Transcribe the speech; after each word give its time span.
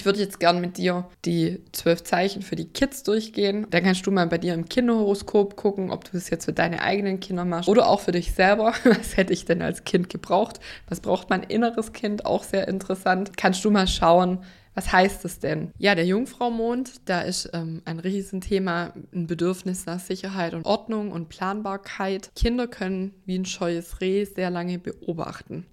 Ich 0.00 0.06
würde 0.06 0.18
jetzt 0.18 0.40
gern 0.40 0.62
mit 0.62 0.78
dir 0.78 1.10
die 1.26 1.62
zwölf 1.72 2.02
Zeichen 2.04 2.40
für 2.40 2.56
die 2.56 2.64
Kids 2.64 3.02
durchgehen. 3.02 3.66
Dann 3.68 3.82
kannst 3.84 4.06
du 4.06 4.10
mal 4.10 4.26
bei 4.28 4.38
dir 4.38 4.54
im 4.54 4.66
Kinderhoroskop 4.66 5.56
gucken, 5.56 5.90
ob 5.90 6.06
du 6.06 6.12
das 6.12 6.30
jetzt 6.30 6.46
für 6.46 6.54
deine 6.54 6.80
eigenen 6.80 7.20
Kinder 7.20 7.44
machst 7.44 7.68
oder 7.68 7.86
auch 7.86 8.00
für 8.00 8.12
dich 8.12 8.32
selber. 8.32 8.72
Was 8.84 9.18
hätte 9.18 9.34
ich 9.34 9.44
denn 9.44 9.60
als 9.60 9.84
Kind 9.84 10.08
gebraucht? 10.08 10.58
Was 10.88 11.00
braucht 11.00 11.28
mein 11.28 11.42
inneres 11.42 11.92
Kind? 11.92 12.24
Auch 12.24 12.44
sehr 12.44 12.66
interessant. 12.66 13.36
Kannst 13.36 13.62
du 13.62 13.70
mal 13.70 13.86
schauen, 13.86 14.38
was 14.72 14.90
heißt 14.90 15.26
es 15.26 15.38
denn? 15.38 15.70
Ja, 15.76 15.94
der 15.94 16.06
Jungfraumond, 16.06 17.02
da 17.04 17.20
ist 17.20 17.50
ähm, 17.52 17.82
ein 17.84 17.98
Riesenthema, 17.98 18.94
ein 19.12 19.26
Bedürfnis 19.26 19.84
nach 19.84 20.00
Sicherheit 20.00 20.54
und 20.54 20.64
Ordnung 20.64 21.12
und 21.12 21.28
Planbarkeit. 21.28 22.30
Kinder 22.34 22.68
können 22.68 23.12
wie 23.26 23.38
ein 23.38 23.44
scheues 23.44 24.00
Reh 24.00 24.24
sehr 24.24 24.48
lange 24.48 24.78
beobachten 24.78 25.66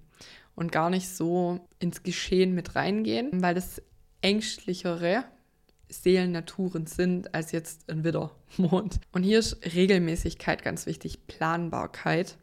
und 0.54 0.70
gar 0.70 0.90
nicht 0.90 1.08
so 1.08 1.60
ins 1.78 2.02
Geschehen 2.02 2.54
mit 2.54 2.76
reingehen, 2.76 3.30
weil 3.40 3.54
das 3.54 3.80
ängstlichere 4.22 5.24
Seelennaturen 5.88 6.86
sind 6.86 7.34
als 7.34 7.52
jetzt 7.52 7.90
ein 7.90 8.04
Widdermond. 8.04 9.00
Und 9.12 9.22
hier 9.22 9.38
ist 9.38 9.58
Regelmäßigkeit 9.74 10.62
ganz 10.62 10.86
wichtig, 10.86 11.26
Planbarkeit 11.26 12.36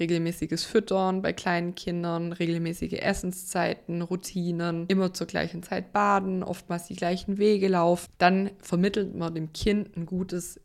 regelmäßiges 0.00 0.64
Füttern 0.64 1.22
bei 1.22 1.32
kleinen 1.32 1.74
Kindern, 1.74 2.32
regelmäßige 2.32 2.94
Essenszeiten, 2.94 4.02
Routinen, 4.02 4.86
immer 4.88 5.12
zur 5.12 5.26
gleichen 5.26 5.62
Zeit 5.62 5.92
baden, 5.92 6.42
oftmals 6.42 6.86
die 6.86 6.96
gleichen 6.96 7.38
Wege 7.38 7.68
laufen. 7.68 8.08
Dann 8.18 8.50
vermittelt 8.58 9.14
man 9.14 9.34
dem 9.34 9.52
Kind 9.52 9.96
ein 9.96 10.06
gutes 10.06 10.58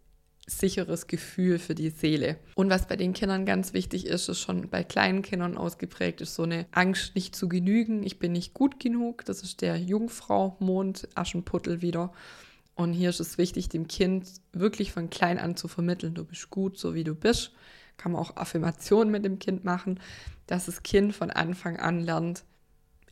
sicheres 0.48 1.08
Gefühl 1.08 1.60
für 1.60 1.76
die 1.76 1.90
Seele. 1.90 2.38
Und 2.56 2.70
was 2.70 2.88
bei 2.88 2.96
den 2.96 3.14
Kindern 3.14 3.46
ganz 3.46 3.74
wichtig 3.74 4.06
ist, 4.06 4.30
ist 4.30 4.40
schon 4.40 4.70
bei 4.70 4.84
kleinen 4.84 5.22
Kindern 5.22 5.58
ausgeprägt, 5.58 6.22
ist 6.22 6.36
so 6.36 6.44
eine 6.44 6.68
Angst, 6.72 7.16
nicht 7.16 7.36
zu 7.36 7.50
genügen. 7.50 8.04
Ich 8.04 8.20
bin 8.20 8.32
nicht 8.32 8.54
gut 8.54 8.80
genug. 8.80 9.26
Das 9.26 9.42
ist 9.42 9.62
der 9.62 9.78
Jungfrau 9.78 10.56
Mond 10.60 11.08
Aschenputtel 11.16 11.82
wieder. 11.82 12.14
Und 12.76 12.94
hier 12.94 13.10
ist 13.10 13.22
es 13.22 13.38
wichtig, 13.38 13.70
dem 13.70 13.88
Kind 13.88 14.28
wirklich 14.52 14.92
von 14.92 15.10
klein 15.10 15.40
an 15.40 15.56
zu 15.56 15.68
vermitteln, 15.68 16.14
du 16.14 16.26
bist 16.26 16.50
gut, 16.50 16.78
so 16.78 16.94
wie 16.94 17.06
du 17.06 17.16
bist 17.16 17.52
kann 17.98 18.12
man 18.12 18.22
auch 18.22 18.36
Affirmationen 18.38 19.12
mit 19.12 19.26
dem 19.26 19.40
Kind 19.40 19.64
machen, 19.64 20.00
dass 20.48 20.66
das 20.66 20.84
Kind 20.84 21.16
von 21.16 21.32
Anfang 21.32 21.78
an 21.78 22.00
lernt, 22.02 22.44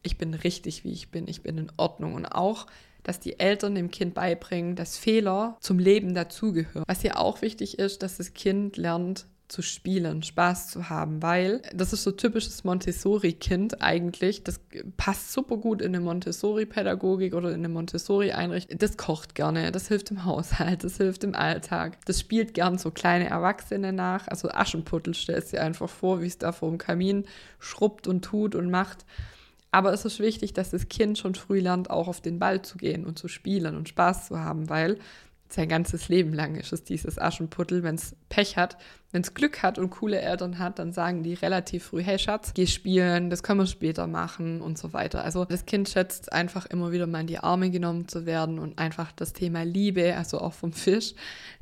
ich 0.04 0.18
bin 0.18 0.34
richtig, 0.34 0.84
wie 0.84 0.92
ich 0.92 1.10
bin, 1.10 1.28
ich 1.28 1.42
bin 1.42 1.58
in 1.58 1.72
Ordnung. 1.78 2.14
Und 2.14 2.26
auch, 2.26 2.68
dass 3.02 3.20
die 3.20 3.40
Eltern 3.40 3.76
dem 3.76 3.92
Kind 3.92 4.14
beibringen, 4.14 4.76
dass 4.76 4.98
Fehler 4.98 5.58
zum 5.60 5.80
Leben 5.80 6.14
dazugehören. 6.14 6.86
Was 6.88 7.02
hier 7.02 7.20
auch 7.20 7.42
wichtig 7.42 7.80
ist, 7.80 8.04
dass 8.04 8.18
das 8.18 8.34
Kind 8.34 8.78
lernt, 8.78 9.26
zu 9.54 9.62
spielen, 9.62 10.24
Spaß 10.24 10.70
zu 10.70 10.90
haben, 10.90 11.22
weil 11.22 11.62
das 11.76 11.94
ist 11.94 12.04
so 12.04 12.12
typisches 12.12 12.64
Montessori-Kind 12.64 13.84
eigentlich. 13.84 14.44
Das 14.44 14.60
passt 14.98 15.32
super 15.32 15.58
gut 15.58 15.82
in 15.82 15.90
eine 15.90 16.04
Montessori-Pädagogik 16.04 17.36
oder 17.36 17.50
in 17.50 17.56
eine 17.56 17.70
Montessori-Einrichtung. 17.70 18.80
Das 18.80 18.98
kocht 18.98 19.36
gerne, 19.36 19.72
das 19.72 19.90
hilft 19.90 20.10
im 20.10 20.26
Haushalt, 20.26 20.84
das 20.84 20.98
hilft 20.98 21.24
im 21.24 21.36
Alltag. 21.36 22.04
Das 22.06 22.20
spielt 22.20 22.56
gern 22.56 22.80
so 22.80 22.90
kleine 22.90 23.30
Erwachsene 23.30 23.94
nach. 23.94 24.28
Also 24.28 24.50
Aschenputtel 24.50 25.14
stellst 25.14 25.54
dir 25.54 25.62
einfach 25.62 25.90
vor, 25.90 26.22
wie 26.22 26.28
es 26.28 26.40
da 26.40 26.52
vor 26.52 26.70
dem 26.70 26.80
Kamin 26.80 27.26
schrubbt 27.60 28.08
und 28.08 28.26
tut 28.26 28.56
und 28.56 28.72
macht. 28.72 29.06
Aber 29.74 29.92
es 29.92 30.06
ist 30.06 30.20
wichtig, 30.20 30.54
dass 30.54 30.70
das 30.70 30.88
Kind 30.88 31.18
schon 31.18 31.34
früh 31.34 31.60
lernt, 31.60 31.90
auch 31.90 32.08
auf 32.08 32.22
den 32.22 32.38
Ball 32.38 32.62
zu 32.62 32.78
gehen 32.78 33.08
und 33.08 33.18
zu 33.18 33.28
spielen 33.28 33.76
und 33.76 33.90
Spaß 33.90 34.28
zu 34.28 34.40
haben, 34.40 34.70
weil 34.70 35.00
sein 35.50 35.68
ganzes 35.68 36.10
Leben 36.10 36.32
lang 36.32 36.54
ist 36.56 36.74
es 36.74 36.84
dieses 36.84 37.18
Aschenputtel, 37.18 37.82
wenn 37.82 37.96
es 37.96 38.16
Pech 38.30 38.56
hat, 38.56 38.78
wenn 39.12 39.24
es 39.24 39.34
Glück 39.34 39.64
hat 39.64 39.80
und 39.80 39.90
coole 39.90 40.22
Eltern 40.22 40.60
hat, 40.60 40.78
dann 40.78 40.94
sagen 40.94 41.24
die 41.24 41.34
relativ 41.34 41.86
früh, 41.86 42.04
hey 42.04 42.20
Schatz, 42.20 42.54
geh 42.54 42.68
spielen, 42.68 43.32
das 43.32 43.42
können 43.42 43.62
wir 43.62 43.66
später 43.66 44.06
machen 44.06 44.62
und 44.62 44.78
so 44.78 44.94
weiter. 44.94 45.24
Also 45.24 45.44
das 45.44 45.66
Kind 45.66 45.90
schätzt 45.90 46.32
einfach 46.32 46.68
immer 46.68 46.92
wieder 46.92 47.08
mal 47.08 47.22
in 47.22 47.28
die 47.28 47.40
Arme 47.40 47.72
genommen 47.72 48.08
zu 48.08 48.28
werden 48.28 48.60
und 48.60 48.78
einfach 48.78 49.12
das 49.12 49.34
Thema 49.34 49.64
Liebe, 49.64 50.16
also 50.16 50.40
auch 50.40 50.54
vom 50.54 50.72
Fisch, 50.72 51.16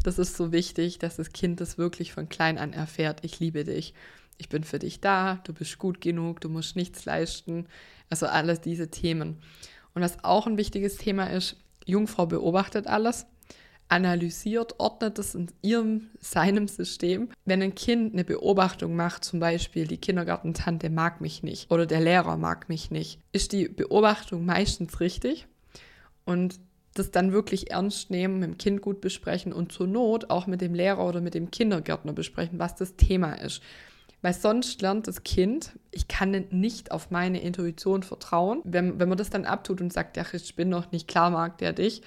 das 0.03 0.19
ist 0.19 0.35
so 0.35 0.51
wichtig, 0.51 0.99
dass 0.99 1.15
das 1.15 1.31
Kind 1.31 1.61
das 1.61 1.77
wirklich 1.77 2.11
von 2.11 2.27
klein 2.27 2.57
an 2.57 2.73
erfährt, 2.73 3.19
ich 3.23 3.39
liebe 3.39 3.63
dich. 3.63 3.93
Ich 4.37 4.49
bin 4.49 4.63
für 4.63 4.79
dich 4.79 5.01
da, 5.01 5.39
du 5.43 5.53
bist 5.53 5.77
gut 5.77 6.01
genug, 6.01 6.41
du 6.41 6.49
musst 6.49 6.75
nichts 6.75 7.05
leisten. 7.05 7.67
Also 8.09 8.25
alles 8.25 8.61
diese 8.61 8.89
Themen. 8.89 9.37
Und 9.93 10.01
was 10.01 10.23
auch 10.23 10.47
ein 10.47 10.57
wichtiges 10.57 10.97
Thema 10.97 11.27
ist, 11.27 11.57
Jungfrau 11.85 12.25
beobachtet 12.25 12.87
alles 12.87 13.25
analysiert, 13.91 14.75
ordnet 14.79 15.19
es 15.19 15.35
in 15.35 15.47
ihrem, 15.61 16.09
seinem 16.19 16.69
System. 16.69 17.29
Wenn 17.43 17.61
ein 17.61 17.75
Kind 17.75 18.13
eine 18.13 18.23
Beobachtung 18.23 18.95
macht, 18.95 19.25
zum 19.25 19.41
Beispiel 19.41 19.85
die 19.85 19.97
Kindergartentante 19.97 20.89
mag 20.89 21.19
mich 21.19 21.43
nicht 21.43 21.69
oder 21.69 21.85
der 21.85 21.99
Lehrer 21.99 22.37
mag 22.37 22.69
mich 22.69 22.89
nicht, 22.89 23.19
ist 23.33 23.51
die 23.51 23.67
Beobachtung 23.67 24.45
meistens 24.45 25.01
richtig 25.01 25.47
und 26.23 26.59
das 26.93 27.11
dann 27.11 27.33
wirklich 27.33 27.71
ernst 27.71 28.09
nehmen, 28.11 28.39
mit 28.39 28.49
dem 28.49 28.57
Kind 28.57 28.81
gut 28.81 29.01
besprechen 29.01 29.51
und 29.51 29.73
zur 29.73 29.87
Not 29.87 30.29
auch 30.29 30.47
mit 30.47 30.61
dem 30.61 30.73
Lehrer 30.73 31.05
oder 31.05 31.19
mit 31.19 31.33
dem 31.33 31.51
Kindergärtner 31.51 32.13
besprechen, 32.13 32.59
was 32.59 32.75
das 32.75 32.95
Thema 32.95 33.33
ist. 33.33 33.61
Weil 34.21 34.33
sonst 34.33 34.81
lernt 34.81 35.07
das 35.07 35.23
Kind, 35.23 35.71
ich 35.91 36.07
kann 36.07 36.31
nicht 36.51 36.91
auf 36.91 37.09
meine 37.09 37.41
Intuition 37.41 38.03
vertrauen. 38.03 38.61
Wenn, 38.63 38.99
wenn 38.99 39.09
man 39.09 39.17
das 39.17 39.29
dann 39.29 39.45
abtut 39.45 39.81
und 39.81 39.91
sagt, 39.91 40.15
ja, 40.17 40.25
ich 40.31 40.55
bin 40.55 40.69
noch 40.69 40.91
nicht, 40.91 41.07
klar 41.07 41.31
mag 41.31 41.57
der 41.57 41.73
dich, 41.73 42.03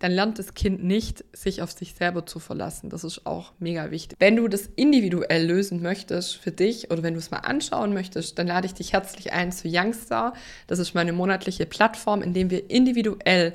dann 0.00 0.12
lernt 0.12 0.38
das 0.38 0.54
Kind 0.54 0.82
nicht, 0.82 1.24
sich 1.32 1.60
auf 1.60 1.72
sich 1.72 1.94
selber 1.94 2.24
zu 2.24 2.38
verlassen. 2.38 2.88
Das 2.88 3.02
ist 3.02 3.26
auch 3.26 3.52
mega 3.58 3.90
wichtig. 3.90 4.16
Wenn 4.20 4.36
du 4.36 4.46
das 4.46 4.68
individuell 4.76 5.46
lösen 5.46 5.82
möchtest 5.82 6.36
für 6.36 6.52
dich 6.52 6.90
oder 6.90 7.02
wenn 7.02 7.14
du 7.14 7.18
es 7.18 7.30
mal 7.30 7.38
anschauen 7.38 7.92
möchtest, 7.94 8.38
dann 8.38 8.46
lade 8.46 8.66
ich 8.66 8.74
dich 8.74 8.92
herzlich 8.92 9.32
ein 9.32 9.50
zu 9.50 9.66
Youngstar. 9.68 10.34
Das 10.68 10.78
ist 10.78 10.94
meine 10.94 11.12
monatliche 11.12 11.66
Plattform, 11.66 12.22
in 12.22 12.32
dem 12.32 12.50
wir 12.50 12.70
individuell 12.70 13.54